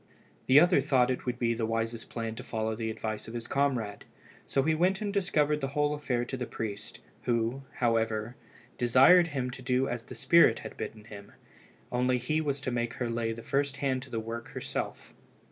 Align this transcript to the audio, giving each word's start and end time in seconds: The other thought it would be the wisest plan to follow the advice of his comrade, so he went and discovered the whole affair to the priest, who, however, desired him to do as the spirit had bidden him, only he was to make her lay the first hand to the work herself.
The 0.47 0.59
other 0.59 0.81
thought 0.81 1.11
it 1.11 1.27
would 1.27 1.37
be 1.37 1.53
the 1.53 1.67
wisest 1.67 2.09
plan 2.09 2.33
to 2.33 2.43
follow 2.43 2.73
the 2.75 2.89
advice 2.89 3.27
of 3.27 3.35
his 3.35 3.45
comrade, 3.45 4.03
so 4.47 4.63
he 4.63 4.73
went 4.73 4.99
and 4.99 5.13
discovered 5.13 5.61
the 5.61 5.67
whole 5.77 5.93
affair 5.93 6.25
to 6.25 6.35
the 6.35 6.47
priest, 6.47 7.01
who, 7.25 7.61
however, 7.75 8.35
desired 8.79 9.27
him 9.27 9.51
to 9.51 9.61
do 9.61 9.87
as 9.87 10.03
the 10.05 10.15
spirit 10.15 10.57
had 10.65 10.75
bidden 10.75 11.03
him, 11.03 11.33
only 11.91 12.17
he 12.17 12.41
was 12.41 12.59
to 12.61 12.71
make 12.71 12.95
her 12.95 13.11
lay 13.11 13.31
the 13.31 13.43
first 13.43 13.77
hand 13.77 14.01
to 14.01 14.09
the 14.09 14.19
work 14.19 14.47
herself. 14.47 15.13